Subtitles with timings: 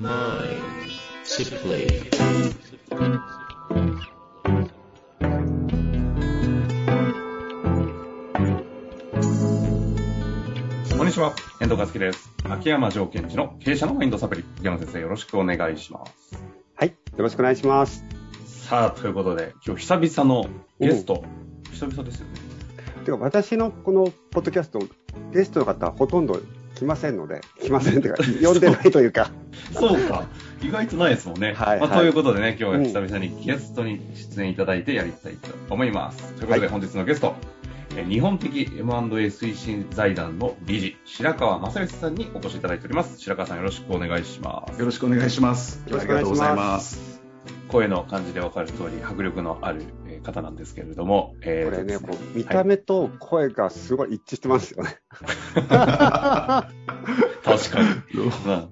[0.00, 0.06] こん
[11.06, 12.30] にちは、遠藤和樹です。
[12.48, 14.44] 秋山条件地の経営者のマインドサプリ。
[14.56, 16.42] 秋山先生、よろしくお願いします。
[16.76, 18.02] はい、よろしくお願いします。
[18.46, 20.48] さあ、ということで、今日久々の
[20.80, 21.24] ゲスト。
[21.72, 22.32] 久々ですよね。
[23.04, 24.78] てか、私のこのポッドキャスト、
[25.34, 26.40] ゲストの方はほとんど
[26.80, 29.30] 来ませんので、来ませんっていうか、呼んでないというか、
[29.74, 30.24] そうか。
[30.62, 31.52] 意外とないですもんね。
[31.52, 36.32] はいはいまあということでね、今日は久々にゲストに出演いただいてやりたいと思います。
[36.36, 37.34] ということで、はい本日のゲスト、
[37.96, 43.18] えー日本的 M&A 推進財団の理事、白川正義さんにお越しいただいております。
[43.18, 44.78] 白川さんよろしくお願いします。
[44.78, 45.82] よろしくお願いします。
[45.86, 47.20] よろしくお願いしますありがとうございます。
[47.68, 49.84] 声の感じでわかる通り、迫力のある
[50.20, 54.98] えー方なんですけれども、えーこれね、こう見た目と声がすごい一致してますよね。
[55.14, 56.68] 確か
[57.82, 57.88] に。
[58.46, 58.68] まあ、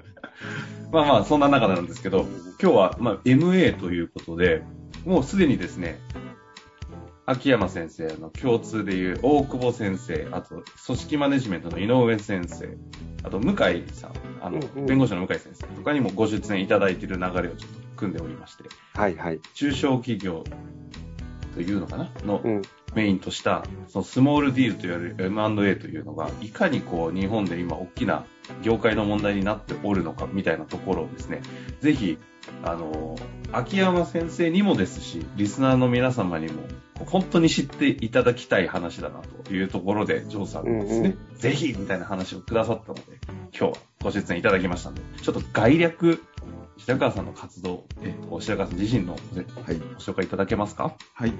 [0.92, 2.26] まあまあ、そんな中なんですけど、
[2.60, 4.62] 今日は、まあ、MA ということで、
[5.04, 5.98] もうすでにですね、
[7.26, 12.74] 秋山先生の共通でいう大久保先生、あと、組織マネジメントの井上先生、
[13.22, 19.40] あと、向井さん、あの、うんうん弁護士の向井先生とかにもご出演いただいている流れをちょっと組んでおりまして、はいはい。
[19.52, 20.42] 中小企業
[21.58, 22.08] というのかな？
[22.24, 22.62] のうん。
[22.94, 28.24] メインとした、そのスモールディールといわれる M&A というのが、いかにこう、日本で今大きな
[28.62, 31.42] 業界の問題になっておるのか、みたいなところをですね、
[31.80, 32.16] ぜひ、
[32.64, 33.16] あの、
[33.52, 36.62] 秋山先生にもですし、リスナーの皆様にも、
[37.04, 43.02] 本当に知っていただきたい話だなというところで、ジョーさんがですね、ぜひ、みたいな話をくださったので、
[43.56, 46.22] 今日はご出演いただきましたので、ちょっと概略、
[46.78, 49.16] 白川さんの活動、えっと、白川さん自身の
[49.54, 49.76] ごはい。
[49.98, 50.94] 紹介いただけますか？
[51.12, 51.32] はい。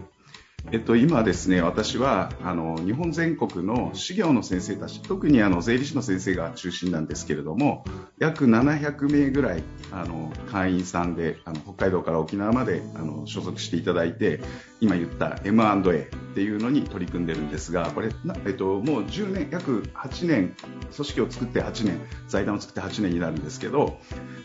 [0.70, 7.84] えっと、今ですね、私は、あの、日本全国の事業の先生たち、特にあの、税理士の先生が中心なんですけれども、
[8.18, 14.40] 約700名ぐらい、あの、会員さんで、あの、北海道から沖縄まで、あの、所属していただいて、
[14.80, 18.10] 今言った M&A っていうのに取り組んでるんですが、これ、
[18.46, 20.54] えっと、もう10年、約8年、
[20.94, 23.98] 組織を作って8年、財団を作って8年になるんですけど、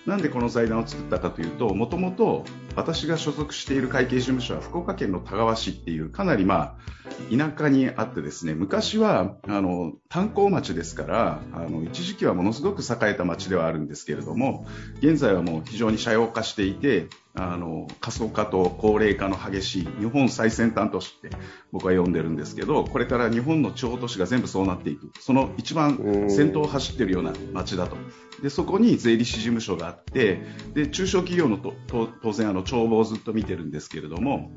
[0.06, 2.46] なんでこの財団を作ったかというと、もともと
[2.76, 6.94] 私が所属している会計事務所は福岡県の田川市っていうかなりまあ
[7.30, 14.66] 田舎にあってですね、昔はあの炭鉱町ですから、あの一時期はものすごく栄えた町ではあるんですけれども、
[15.00, 21.36] 現在はもう非常に斜陽化していて、あの過疎化と高齢化の激しい日本最先端都市って
[21.72, 27.98] 僕は呼んでるんですけど、これから日本の地方都市が全部そうなっていく、その一番先頭を走っているような町だと。
[28.42, 30.42] でそこに税理士事務所があって
[30.74, 34.52] で中小企業のとと当然あの帳簿をずっと見てるんですけれども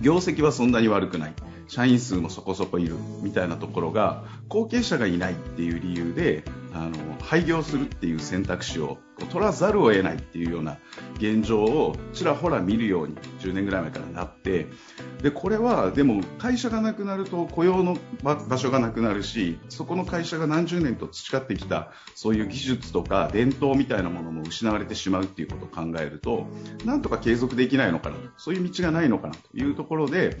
[0.00, 1.34] 業績はそんなに悪くない。
[1.68, 8.98] 社員数もそこそこいるみたいなところが後継者がいないっていう理由であの廃業するっていう選択肢を
[9.30, 10.78] 取らざるを得ないっていうような
[11.16, 14.66] 現状をちらほら見るように10年ぐらい前からなって
[15.22, 26.46] でこれはでも会社がなくなると雇用の場所がなくなるしそこの会社が何十年と培ってきたそういう技術とか伝統みたいなものも失われてしまうっていうことを考えると
[26.84, 30.38] なんとか継続できないのかなとそういう道がないのかなというところで、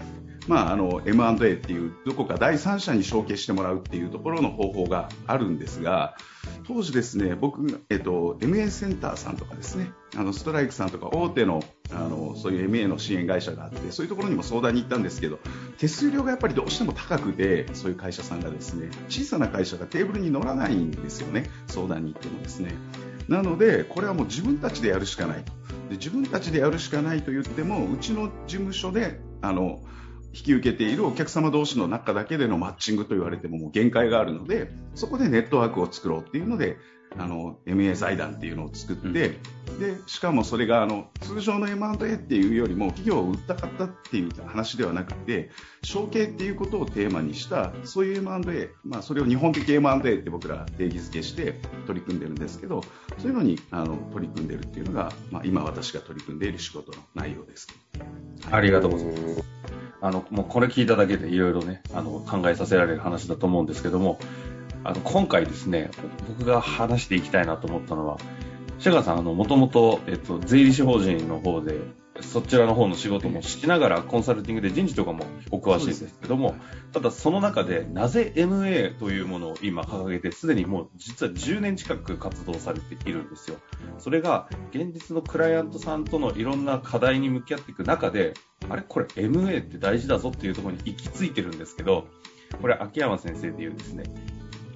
[0.48, 6.16] まあ、あの M&A っていうどこか第三者に承継してもらうっていうところの方法があるんですが
[6.66, 15.38] 当時ですね僕、えっと、MA センターさんとかですねあのストライクさんとか大手のあのそういう MA の支援会社があってそういうところにも相談に行ったんですけど
[15.78, 22.74] 手数料がやっぱりどうしても高くてそういう会社さんがですね小さな会社がテーブルに乗らないんですよね相談に行ってもですね。
[23.28, 25.44] なのでこれはもう自分たちでやるしかない
[25.90, 29.80] で自分たちでやるしかないと言ってもうちの事務所であの
[30.34, 36.78] 引き受けているお客様同士の中だけでのマッチングと言われてももう限界があるのでそこでネットワークを作ろうっていうので
[37.18, 39.36] あの MA 財団っていうのを作って、で
[40.06, 45.50] しかもそれがあの通常の M&A っていうよりも企業を売ったかったっていう話ではなくて
[45.82, 52.82] 承継っていうことをテーマにしたそういう M&A、まあ、それを日本的 M&A って僕ら定義づけして取り組んでるんですけど
[53.18, 57.68] そういうのにあの取り組んでるっていうのが、まあ、今私が取り組んでいる仕事の内容です。
[58.50, 59.61] ありがとうございます。
[60.02, 64.18] あの、もうこれ聞いただけでいろいろね、あの、考えさせられる話だと思うんですけども、
[64.82, 65.90] あの、今回ですね、
[66.28, 68.18] 僕が話していきたいなと思ったのは、
[68.80, 71.78] 白川さん、あの、もともと、えっと、税理士法人の方で、
[72.20, 76.56] そちらの方の仕事もしながらコンサルティングで人事とかもお詳しいですけども、
[76.92, 83.56] ただその中でなぜ MA というものを今掲げてすでにもう実は10年近く活動されているんですよ。
[83.98, 88.34] それが現実のクライアントさんとのいろんな課題に向き合っていく中で、
[88.68, 92.06] あれこれ MA って大事だぞっていうところに行き着いてるんですけど、
[92.60, 94.04] これ秋山先生で言うですね、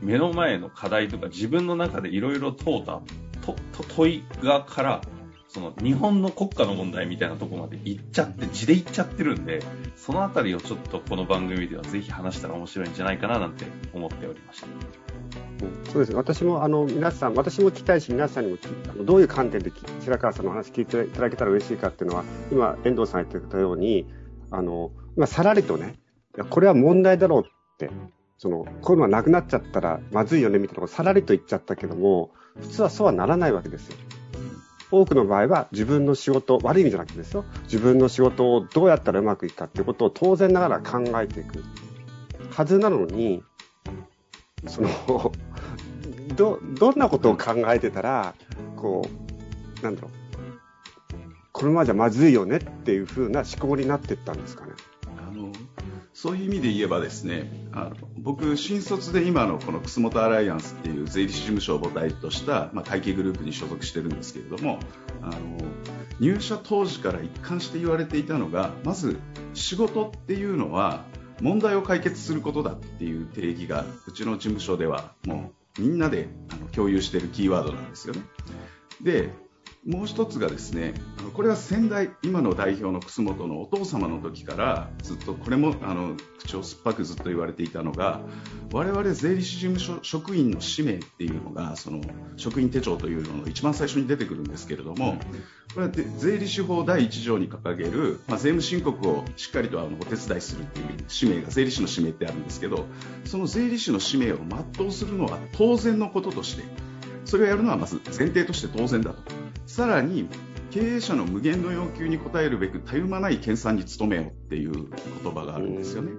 [0.02, 3.00] 目の前の課題とか自分の中でいろいろ問うた
[3.94, 5.00] 問いがから
[5.48, 9.62] その日本の国家の問題みたいなところまで行っちゃって字で行っちゃってるんで
[9.96, 14.66] そのあたりをちょっとこの番組ではぜひ話したら面白いんじゃないかななんて思っておりました。
[15.90, 18.58] そうです私もあの皆さん、私も聞きたいし、皆さんにも
[18.90, 19.72] あのどういう観点で
[20.02, 24.06] 白川さんの話聞いていただけたら嬉しいかっていうのは、今、遠藤さん言ってたように、
[24.50, 25.94] あの今、さらりとね、
[26.36, 27.90] いやこれは問題だろうって、
[28.38, 33.96] そのこういうのはなくなっちゃったらまずいよねみたいなことさらりと言っちゃったけども、普通はそうはならないわけですよ。
[34.90, 41.64] 多くの場合は自分の仕事、悪い意味じゃなくてですよ、自分の仕事をどうやったらうまくいくかっていうことを当然ながら考えていく。
[42.50, 43.42] はずなのに、
[44.66, 44.88] その
[46.36, 48.34] ど、どんなことを考えてたら、
[48.76, 49.08] こ
[49.80, 50.10] う、なんだろう、
[51.52, 54.72] このままじゃまずいよねっていうふうな思考になっていったんですかね。
[56.16, 64.78] そういう意味で言えばですねあの僕、新卒で今のこの楠本アライアンスっていう税理士事務所を母体とした、まあ、会計グループに所属してるんですけれども
[65.20, 65.36] あの
[66.18, 69.20] 入社当時から一貫して言われていたのがまず
[69.52, 71.04] 仕事っていうのは
[71.42, 76.30] 問題を解決することだっていう定義がうちの事務所ではもうみんなで
[76.72, 78.22] 共有しているキーワードなんですよね。
[79.02, 79.34] で
[79.86, 80.94] もう一つがですね
[81.34, 88.20] これは先代今の代表の楠本のお父様の時からずっとこれもあの口を酸っぱくずっと言われていたのが
[88.72, 92.00] 我々税理士事務所職員の使命っていうのがその
[92.36, 95.18] 職員手帳というのの一番最初に出てくるんですけれども
[95.72, 102.86] これは税理士法第1条に掲げる、ま、税務申告をしっかりとあのお手伝いするっていう使命が税理士の使命ってあるんですけど
[103.24, 104.38] その税理士の使命を
[104.76, 106.64] 全うするのは当然のこととして
[107.24, 109.45] それをやるのはまず前提として当然だと。
[109.66, 110.28] さらに
[110.70, 116.12] 経営者の無限の要求に応えるべくたゆまない研鑽に努めよっていう言葉があるんですよね。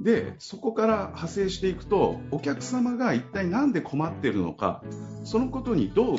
[0.00, 4.82] でそこから派生していくとお客様が一体何で困っているのか
[5.24, 6.18] そのことにどう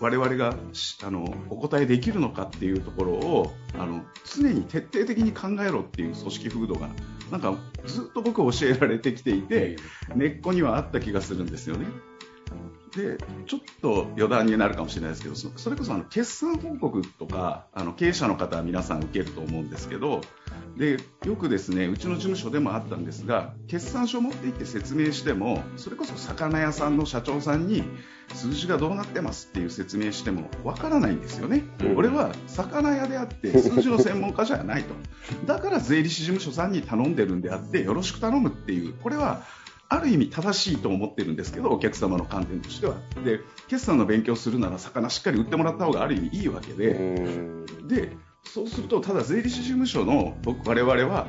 [0.00, 0.54] 我々が
[1.02, 6.88] あのお答えできるのかっていうところをあの常に徹底的に考えろっていう組織風土が
[7.32, 7.56] なんか
[7.86, 9.76] ずっと僕は教えられてきていて
[10.14, 11.86] 根っこにはあった気がするんですよね。
[12.94, 20.20] でちょっと余談になるかもしれないですけどそれこそあの決算報告とかあの経営者の方は皆さん受けると思うんですけど
[20.76, 27.82] でよくですねうちの事務所でもあったんですが決算書を持って行って説明してもそれこそ魚屋さんの社長さんに
[28.34, 31.64] 数字がどうなってますっていう説明してもわからないんですよね、
[31.96, 34.94] 俺は魚屋であって数字の専門家じゃないと。
[35.46, 38.92] だから税理士事務所さんに頼んでるんであってよろしく頼むっていう。
[38.94, 39.42] これは
[39.90, 42.96] ある意味正しいと思ってるんですけどお客様の観点としては。
[43.24, 46.94] で決算の勉強するなら魚しっかり売ってもらった方がある意味いいわけで。
[47.88, 51.26] でそうするとただ税理士事務所の僕我々は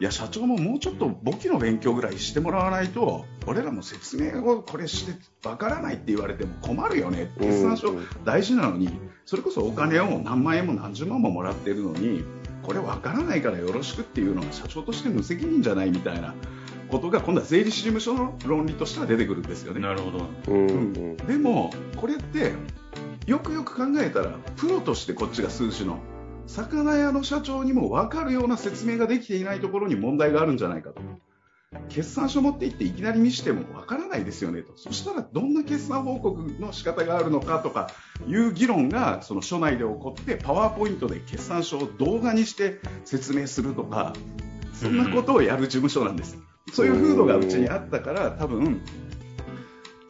[0.00, 5.12] いや社長ももうちょっと簿記の勉強ぐらいしてもらわないと俺らも説明をこれして
[5.46, 7.30] わからないって言われても困るよね。
[7.38, 8.88] 決算書大事なのに
[9.26, 12.24] それこそお金を何万円も何十万ももらってるのに
[12.70, 16.36] これわからないからよろしくっていうのが社長として無責任じゃないみたいな
[16.88, 19.80] ことが今度は税理士事務所の論理としては出てくるんですよね。
[19.80, 22.52] なるほど、うん、でもこれって
[23.26, 25.98] よくよく考えたらプロとしてこっちが数字の
[26.46, 31.00] 魚屋の社長にも分かるような説明ができていないところに問題があるんじゃないかと。
[31.88, 34.72] 決算書持って行っていきなり見しても分からないですよねと。
[34.76, 37.90] そしたらどんな決算報告の仕方があるのかとか
[38.26, 44.14] いう議論がその署内で起こってパワーポイントで決算書を動画にして説明するとか
[44.72, 46.38] そんなことをやる事務所なんです。
[46.72, 48.80] そういう風土がうちにあったから多分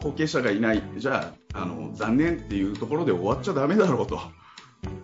[0.02, 4.18] 後継者がいないじゃああの残念っていうところで終わっちゃだめだろうと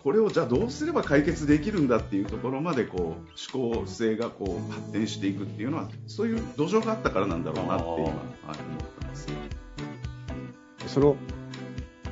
[0.07, 9.27] これをじゃあどうすれば解決できるんだっていうところまでこう思考性がこう発展していくっていうのはそういう土壌があったからなんだろうなって今、はい、思ってます。
[10.87, 11.17] その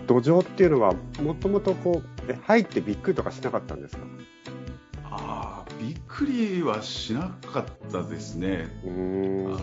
[0.08, 5.64] 土壌っていうのはもともとこう入ってびっくりとかしなかったんですか？
[5.80, 8.76] びっくりはしなかったですね。
[8.84, 9.60] あの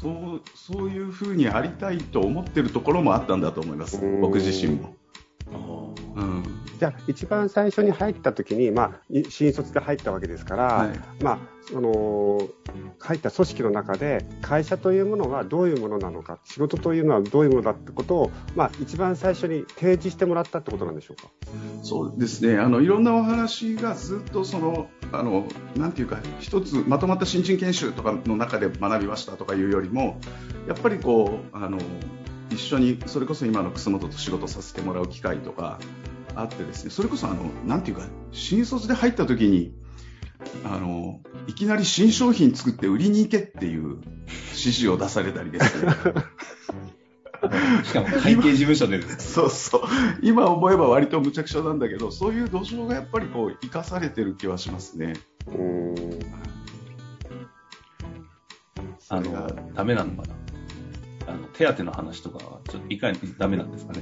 [0.00, 4.96] そうそういうふうにありたいと思ってるところもあったんだと思います、僕自身も。
[6.16, 11.38] うん、じゃあ一番最初に入った時に、まあ、新卒で入ったわけですから、はい、まあ、
[11.70, 12.40] その
[12.98, 21.28] 入った組織の中で会社というものはどういうものなのか仕事というのはどういうものだってことを、まあ、一番最初に提示してもらったってことなんでしょうか？
[21.82, 22.58] そうですね。
[22.58, 25.46] あのいろんなお話がずっとそのあの
[25.76, 30.18] なんていうか一つまとまった新人研修とかの中で学びましたとかいうよりも
[30.66, 31.78] やっぱりこうあの
[32.50, 35.78] 一緒にそれこそ今の楠本と仕事させてもらう機会とか
[36.34, 39.74] あってですねそれこそあのなんていうか新卒で入った時に
[40.64, 44.00] あのいきなり新商品作って売りに行けっていう
[44.48, 45.92] 指示を出されたりですね
[47.84, 49.02] しかも会計事務所で。
[49.18, 49.82] そうそう。
[50.22, 55.14] 今思えば割と無茶苦茶なんだけど、そういう土壌がやっぱりこう、生かされてる気はしますね。
[55.46, 56.20] うーん
[59.08, 60.34] あの、ダメなのかな
[61.60, 64.00] 手当の話とかは、ちょっといかにダメなんですかね。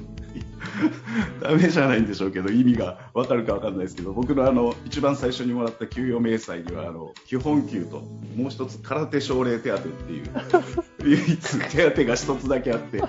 [1.43, 8.03] ダメじゃないんでしょうけど、意味がわかるかわかんないですけど、僕のあの、一番最初にもらった給与明細には、あの、基本給と、
[8.37, 10.25] もう一つ空手奨励手当っていう、
[11.03, 13.03] 唯 一手当が一つだけあって、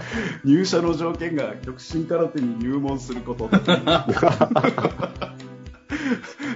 [0.43, 3.57] 入社の条件が極真空手に入門することって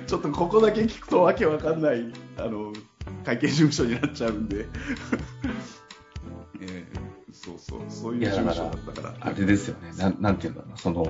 [0.08, 2.74] ちょっとここだけ聞くとわけわかんない、あの、
[3.24, 4.66] 会計事務所になっちゃうんで。
[8.12, 9.16] ええそういう所だったから。
[9.20, 9.92] あれですよね。
[9.98, 10.78] なん、なんていうんだろうな。
[10.78, 11.08] その、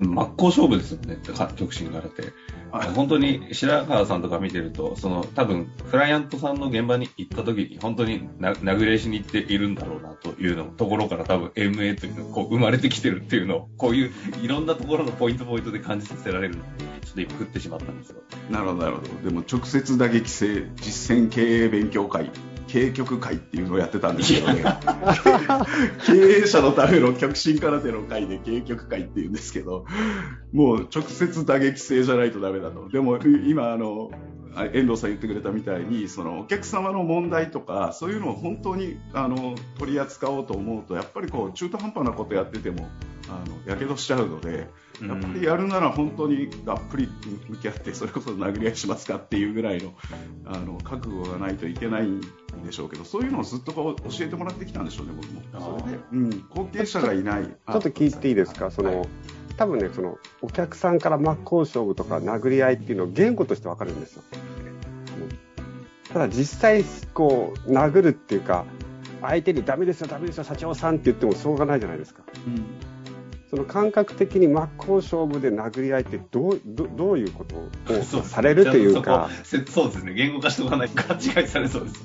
[0.00, 1.16] 真っ向勝負ですよね。
[1.16, 2.32] か極真空手。
[2.72, 18.22] あ本当に白川さんとか見てると、その多分クライアントさんの現場に行った時に本当にな殴り合いしに行っているんだろうなというのところから多分 MA というのがこう生まれてきてるっていうのをこういういろんなところのポイントポイントで感じさせられるのでちょっと今食ってしまったんですよ。
[18.50, 19.28] なるほど、なるほど。
[19.28, 22.30] でも、直接打撃制実践経営勉強会、
[22.70, 24.62] 経営局会っていうのをやってたんですけどね。
[26.06, 29.86] 経営者のための極真空手の会で経営局会っていうんですけど、
[30.52, 32.88] もう直接打撃制じゃないとダメだと。
[32.88, 34.10] でも、今、あの、
[34.72, 42.88] 遠藤さん言ってくれたみたいにそのお客様の問題とかそういうのを本当にあの取り扱おうと思うとやっぱりこう中途半端なことやってても
[43.66, 44.68] やけどしちゃうので
[45.00, 47.08] やっぱりやるなら本当にがっぷり
[47.48, 49.94] 向き合ってそれこそ殴り合いしますかっていうぐらいの
[50.46, 52.20] あの覚悟がないといけないん
[52.64, 55.40] でしょうけどそういうのをずっとこう教えてもらってきたんでしょうね僕も。
[55.60, 57.44] それで、うん、後継者がいない。
[57.44, 59.06] ちちょっと聞いていいですか、その、
[59.56, 64.22] 多分ね、その、お客さんから真っ向勝負とか殴り合いっていうのを言語としてわかるんですよ。
[66.12, 66.84] ただ実際、
[67.14, 68.64] こう、殴るっていうか、
[69.22, 72.22] 相手にダメですよ、ダメですよ、社長さんって言ってもしょうがないじゃないですか。
[72.46, 72.89] うん
[73.50, 77.56] その感覚的に真っ向勝負で殴り合いってどう、どどういうこと
[77.92, 79.28] をそうされるというか、
[79.68, 80.14] そうですね。
[80.14, 82.04] 言語化しておかないと 勘違いされそうです。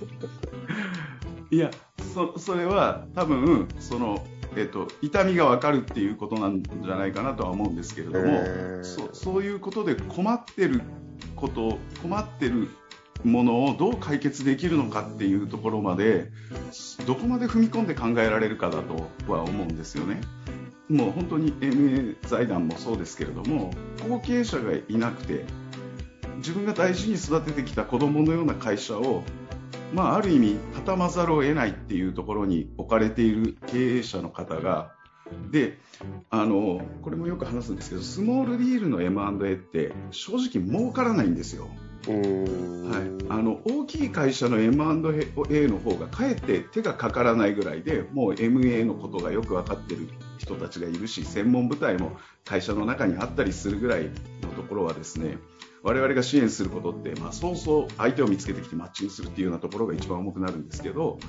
[1.51, 1.69] いや
[2.15, 4.25] そそれは多分その、
[4.55, 10.81] えっと痛みが分かるっていうことなんじゃないかなとは思うんですけれども、へーそそういうことで困ってる
[11.35, 12.69] こと困ってる
[13.23, 16.31] ものをどう解決できるのかっていうところまで
[17.05, 20.21] どこまで踏み込んで考えられるかだとは思うんですよね。
[20.89, 23.71] もう本当に MA 財団もそうですけれども
[24.07, 25.45] 後継者がいなくて
[26.37, 29.23] 自分が大事に育ててきた子供のような会社を
[29.93, 34.91] まあ、ある意味畳まざるを得ないっていうところに置かれている経営者の方が
[35.51, 35.79] で
[36.29, 41.67] あのこれもよく話すんですけどスモールディールの M&A って正直儲からないんですよ、
[42.07, 54.09] はい、あの大きい会社の M&A の方がかえって手がかからないぐらいでもう MA のことがよく分かってる人たちがいるし専門部隊も会社の中にあったりするぐらい
[54.41, 55.37] のところはですね
[55.83, 61.19] 我々が支援することって、まあ、そうそう相手を見つけてきてマッチングするっていうようなところが一番重くなるんですけど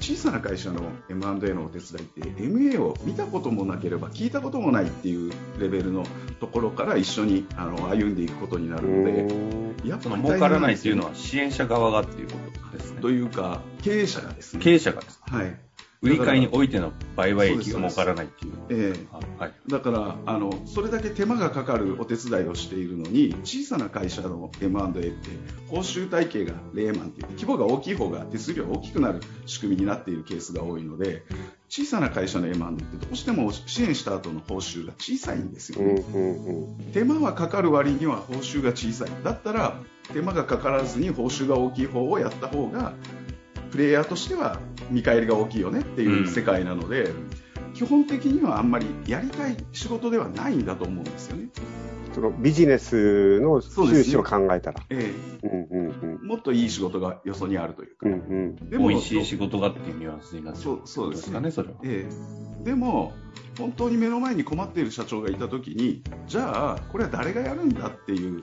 [0.00, 0.80] 小さな会社の
[1.10, 6.04] M&A のお手伝いって MA を見たこともなければ聞いたこともないっていうレベルの
[6.40, 12.38] ところから一緒にあの歩んでいくことになるのでやっぱ儲からないっていうのはは支援者側がっていうこ
[12.70, 13.00] とですね。
[13.00, 15.20] というか経営者がですね経営者がです。
[15.22, 15.65] はい
[16.06, 18.52] 売り買いにおいての売買益が儲からないっていう。
[18.70, 19.06] ええ。
[19.12, 19.52] あはい。
[19.68, 25.28] だからあのそれだけ手間がかかるお手伝いをしているのに小さな会社の M&A って
[25.68, 31.22] 報酬体系がレーマンっていう規模が大きい方が手数料が大きくなる仕組みになっているケースが多いので
[31.68, 36.92] 小さな会社の M&A ってどうしても支援した後の報酬が小さいんですようんね、うんうん。
[36.92, 39.10] 手間はかかる割には報酬が小さい。
[39.24, 39.80] だったら
[40.12, 42.92] 手間がかからずに報酬が大きい方をやった方が
[43.70, 44.58] プレイヤーとしては
[44.90, 47.10] 見返りが大きいよねっていう世界なので、
[47.74, 51.48] 基本的にはあんまりやりたい仕事ではないんだと思うんですよね。
[52.14, 54.82] そのビジネスのそうですね収支を考えたら。
[54.88, 58.06] えうんうんうんえもっといい仕事がよそにあるというか。
[58.06, 61.74] うんうんでも美味しい仕事がっていうニュアンスになってるそうそうですねかね、それは。
[61.84, 63.12] ええでも
[63.58, 68.40] 本当に目の前に困っている社長がいた時にじゃあこれは誰がやるんだっていう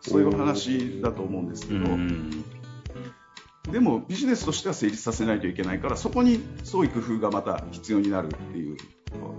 [0.00, 2.30] そういうお話だと思うんですけうど、ん。
[3.70, 8.76] でもビジネスとしては成立させないといけないからそこに創意工夫がまた必要になるっていう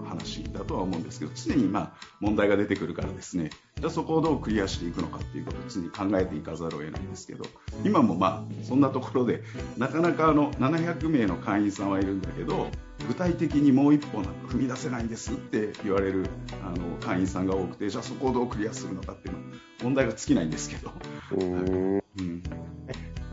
[0.06, 3.50] 話だとは思うんですけど常にまあ問題が出てくるからですね。
[3.78, 7.46] じゃあそこをどうクリアしていくのかっていうことを常に考えていかざるを得ないんですけど
[7.84, 9.44] 今もまあそんなところで
[9.78, 12.70] なかなかあの700名の会員さんはいるんだけど
[13.08, 16.26] 具体的にもう一歩なんか踏み出せないんですって言われる
[16.66, 19.46] あの会員さんが多くてじゃあそこをどうクリアするのかっていうのは
[19.84, 20.92] 問題が尽きないんですけど、
[21.40, 22.02] うん、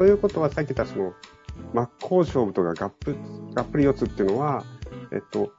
[0.05, 1.15] ということは、さっき言ったその、
[1.73, 3.17] 真っ向勝負とかガップ、
[3.55, 4.63] ガップリ四つっていうのは、
[5.13, 5.51] えっと、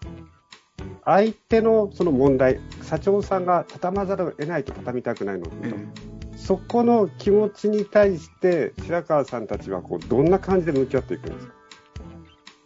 [1.03, 5.47] 相手のその問題、社長さんが畳まざるを得ないと畳みたくないの。
[5.47, 5.73] と、え
[6.37, 11.53] そこの気持ちに対して、白川さんたちはこうどんな感じで向き合っていくんですか？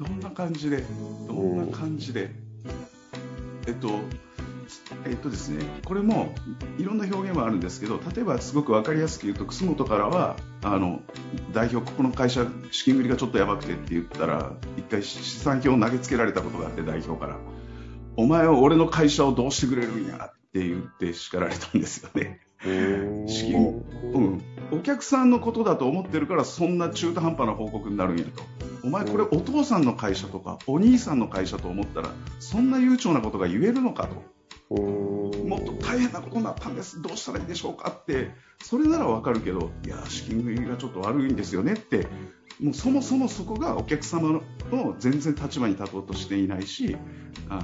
[0.02, 0.84] どんな感じで、
[1.30, 2.30] どんな感じで、
[3.68, 3.88] えっと、
[5.06, 6.34] えっとですね、これも
[6.78, 11.02] いろんな表現はあるんですけど、例えばすごく分かりやすく言うと、楠本からは、あの
[11.54, 17.38] 代表、ここの会社、資金繰りがちょっとやばくてって言ったら、一回資産表を投げつけられたことがあって、代表から。
[18.16, 22.42] お前は俺の会社をどうしてくれるんやって言って叱られたんですよね。
[23.28, 23.84] 資金。
[24.14, 28.44] うん、お客さんのことだと思ってるからそんな中途半端な報告になるんやと。
[28.84, 32.10] お前これお父さんの会社とかお兄さんの会社と思ったら
[32.40, 34.24] そんな悠長なことが言えるのかと
[34.70, 37.02] もっと大変なことになったんです。
[37.02, 38.32] どうしたらいいでしょうかって。
[38.64, 42.08] それならわかるけどいや資金繰りがちょっと悪いんですよねって。
[42.62, 46.98] もうそもそもそこがお客様の全然立場に立とうとしていないし
[47.48, 47.62] あの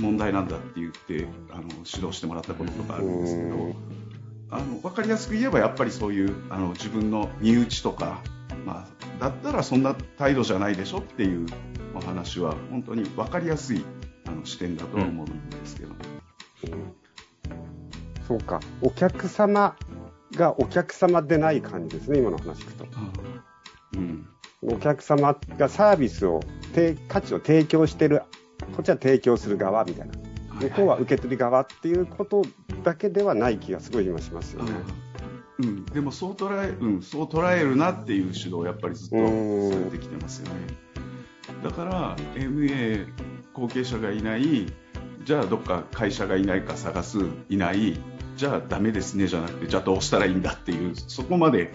[0.00, 4.08] 問題なんだって言ってあの指導してもらったこととかあるんですけど。
[4.50, 8.22] あの分かりやすく言えばやっぱりそういうあの自分の身内とか、
[8.64, 11.46] まあ、だったらそんな態度じゃないでしょっていう
[11.94, 13.84] お話は本当に分かりやすい
[14.26, 15.94] あの視点だとは思うんですけど、
[18.26, 19.76] そうか、お客様
[20.32, 22.86] がお客様でない感じですね、今の話聞くと。
[23.96, 24.26] うん、
[24.62, 26.40] お客様がサービスを、
[26.74, 28.22] て価値を提供してる、
[28.76, 30.14] こっちは提供する側みたいな、
[30.60, 32.42] 向こうは受け取り側っていうこと
[32.82, 34.72] だけではない気がすごい今しますよね。
[35.60, 39.22] うん、でもそう捉え、うん、そう捉えるなっていう指導をやっぱりずっとさ
[39.84, 40.60] れてきてますよね。
[41.64, 43.06] だから MA
[43.54, 44.72] 後継者がいない、
[45.28, 47.18] じゃあどっか会社がいないか探す、
[47.50, 48.00] いない、
[48.38, 51.70] じゃあダメですねじゃなくて、じゃあどうしたらいいんだっていう、そこまで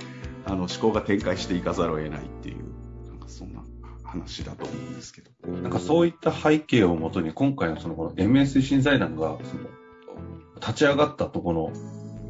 [0.48, 2.64] あの思考が展開していかざるを得ないっていう、
[3.10, 3.62] なんかそんな
[4.04, 5.52] 話だと思うんですけど。
[5.52, 9.70] なんかそういった背景をもとに、今回のそのこの MS 審財団がその
[10.60, 11.72] 立ち上がったとこの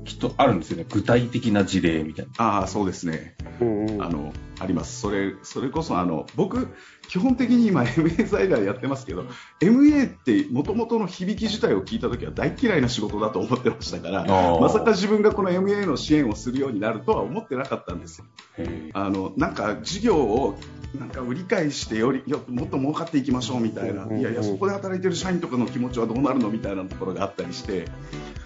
[0.06, 0.86] きっとあるんですよね。
[0.90, 2.32] 具体的な事例みたいな。
[2.38, 3.36] ああ、そうですね。
[3.60, 5.00] うんうんあの、あります。
[5.00, 6.68] それ、それこそあの、僕、
[7.08, 9.26] 基本的に今 MA 財団やってますけど、
[9.62, 14.26] MA って元々の響き自体を聞いたときは大嫌いな仕事だと思ってましたから、
[14.60, 18.26] まさか自分がこの MA の支援をするようになるとは思ってなかったんですよ。
[18.94, 20.58] あの、なんか事業を
[21.28, 27.88] 売り買いしてよりよもっと儲かっていきましょうみたいな、いやいや、そこで働いてる社員とかの気持ちはどうなるのみたいなところがあったりして、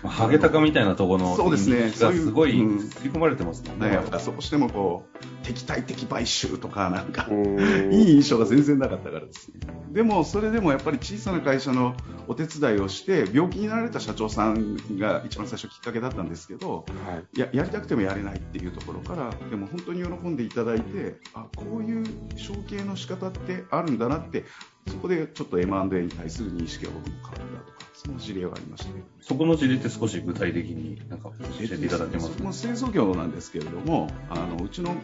[0.03, 1.91] まあハゲタカみたいなところのそうですね。
[1.91, 2.77] がすごいそういううん。
[2.77, 3.87] 吸い込まれてますもんね。
[3.87, 9.59] ね、やっぱそこしてもこう敵対的買収とかなんかうんいい印象が全然なかったからですね。
[9.91, 11.95] でもそれでもやっぱり小さな会社の
[12.27, 17.39] お手伝いをして病気になられた社長さんが一番最初きっかけだったんですけどはい。
[17.39, 22.05] ややりたくてもやれないっていうところからでも本当に喜んでいただいてあこういう
[22.37, 24.45] 承継の仕方ってあるんだなって
[24.87, 29.03] そこでちょっと M&A に対する認識が僕も変わったとかその事例はありましたね。
[29.21, 32.33] そこの事例って少し具体的になんか教えていただけますか？
[32.33, 34.95] そこも製造業なんですけれども、あのうちの、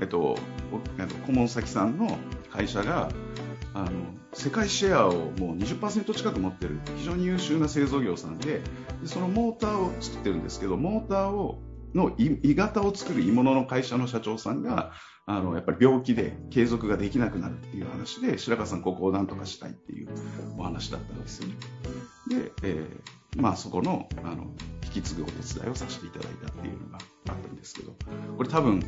[0.00, 0.38] えっと、お
[0.98, 2.18] えっと顧問先さんの
[2.50, 3.10] 会社が、
[3.74, 3.90] あの
[4.32, 8.60] 世界シェアをもう20%近く持ってる非常に優秀な製造業さんで
[9.02, 11.58] でそのモーターを作ってるんですけどモーターを
[11.96, 14.92] の鋳鋳型を作る鋳物の会社の社長さんが
[15.26, 20.08] あのやっぱり病気で継続ができなくなるっていう話で白川さんここをなんとかしたいっていう
[20.56, 21.54] お話だったんですよね。
[22.28, 24.46] で、えーまあ、そこのあの
[24.84, 27.94] 引き継ぐお手伝いをさせていただいたっていうのがあったんですけど
[28.36, 28.82] これ多分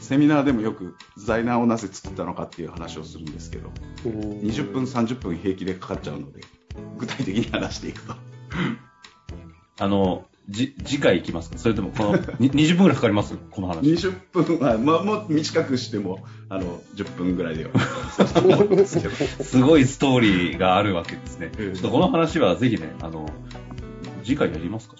[0.00, 3.70] セミナーでもよく財団をなぜ作ったのかっていう話をするんですけど
[4.04, 6.42] うん20分30分平気でかかっちゃうので
[6.98, 8.14] 具体的に話していくと
[9.80, 11.58] あの、じ、次回行きますか？
[11.58, 13.36] それともこの、 に20分くらいかかります？
[13.50, 13.80] この話。
[13.80, 17.70] 20分は、まあ、もう短くしてもあの10分ぐらいでは。
[18.84, 21.50] すごいストーリーがあるわけですね。
[21.58, 23.28] ええちょっとこの話はぜひね、あの、
[24.22, 24.96] 次回やりますか？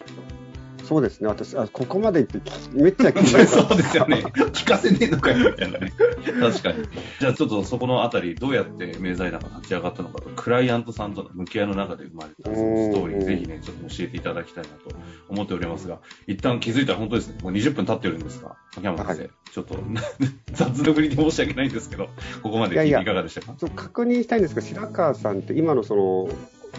[0.84, 3.46] そうですね、私、あここまで言ってき、めっちゃ気になる。
[3.48, 4.16] そうですよね。
[4.52, 5.92] 聞かせねえのかよ、みたいなね。
[6.40, 6.84] 確かに。
[7.20, 14.94] じゃあちょっとそこのあたり、どうやって名財団が立ち上がったのかと、クライアントさんとの向き合いの中で生まれたそのストーリー、うんぜひね、ちょっと教えていただきたいなと
[15.28, 19.30] 思っておりますが、一旦気づいたら本当ですね、もう20分経ってるんですが、秋山先生、はい。
[19.52, 19.78] ちょっと
[20.52, 22.08] 雑な振りで申し訳ないんですけど、
[22.42, 23.54] ここまで聞いかがでしたか？
[23.74, 26.02] 確認したいんですが、白川さんって今のその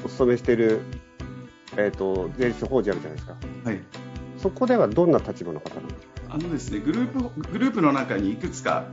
[0.03, 0.81] お勤めしている、
[1.77, 3.79] えー、と税理士法人あるじゃないですか、はい。
[4.37, 8.85] そこではどんな立場の方なんですかあのですね、グループグループの中にいくつか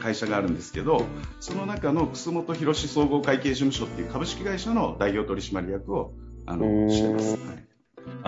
[0.00, 1.04] 会社があるんですけど、
[1.40, 6.12] その中の楠本博士総合会計事務所っていう株式会社の代表取締役を
[6.46, 7.30] あのしてます。
[7.32, 7.38] はい。
[7.38, 7.69] あ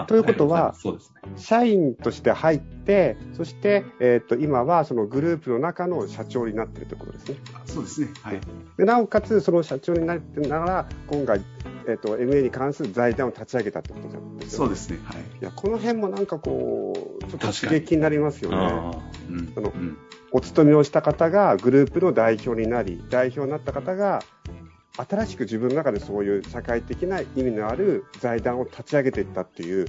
[0.07, 1.33] ということははいそうですね。
[1.37, 7.37] 社員として入って、そして、えー、と今はそのグループの中の社長になっているということですね。
[7.55, 8.09] あそうですね。
[8.23, 8.41] はい。
[8.77, 11.43] でなおかつ、その社長になってながら、今回、
[11.89, 14.99] えっと、MA に関する財団を立ち上げたってことなんですよそうですね。
[15.05, 15.21] はい。
[15.21, 18.57] いやこの辺もなんかこうちょっと刺激になりますよね。
[18.57, 18.93] あ
[19.29, 19.99] うんあのうん
[20.33, 24.23] お勤めをした方がグループの代表になり代表になった方が
[24.97, 29.87] 新しく自分の中でそういう社会的な意味のある財団を立ち上げていったっていう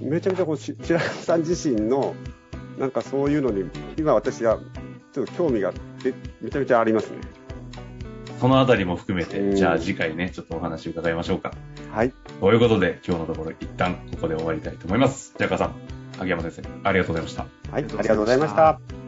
[0.00, 2.14] めちゃめちゃこうし白川さん自身の
[2.78, 4.58] なんかそういうのに今私が
[5.12, 7.18] ちょっと興味がでめちゃめちゃありますね。
[7.18, 7.38] ー
[8.40, 11.52] そのあたりも含めて、うんじゃあ次回ね、ちょっとお話伺いましょうか。
[11.92, 15.34] はい、ということで、今日のところ一旦ここで終わりたいと思います。
[15.36, 15.74] じゃあ、かさん、
[16.18, 17.42] 萩山先生、ありがとうございました。
[17.42, 19.07] はい、あありがとうございました